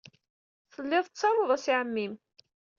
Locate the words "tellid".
0.73-1.05